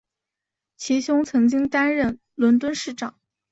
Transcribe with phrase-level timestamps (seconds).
[0.77, 3.19] 其兄曾经担任伦敦市长。